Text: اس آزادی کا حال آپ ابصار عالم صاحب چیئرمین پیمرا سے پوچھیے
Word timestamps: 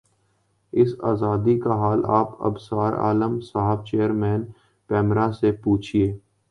اس 0.73 0.93
آزادی 1.03 1.57
کا 1.59 1.75
حال 1.79 2.01
آپ 2.19 2.41
ابصار 2.45 2.93
عالم 2.99 3.39
صاحب 3.43 3.85
چیئرمین 3.87 4.43
پیمرا 4.89 5.31
سے 5.31 5.51
پوچھیے 5.63 6.11